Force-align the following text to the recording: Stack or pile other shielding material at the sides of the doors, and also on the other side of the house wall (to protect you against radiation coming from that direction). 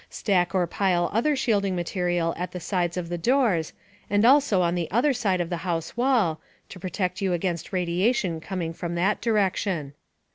Stack 0.09 0.55
or 0.55 0.65
pile 0.65 1.11
other 1.13 1.35
shielding 1.35 1.75
material 1.75 2.33
at 2.35 2.53
the 2.53 2.59
sides 2.59 2.97
of 2.97 3.07
the 3.07 3.19
doors, 3.19 3.71
and 4.09 4.25
also 4.25 4.63
on 4.63 4.73
the 4.73 4.89
other 4.89 5.13
side 5.13 5.39
of 5.39 5.51
the 5.51 5.57
house 5.57 5.95
wall 5.95 6.41
(to 6.69 6.79
protect 6.79 7.21
you 7.21 7.33
against 7.33 7.71
radiation 7.71 8.39
coming 8.41 8.73
from 8.73 8.95
that 8.95 9.21
direction). 9.21 9.93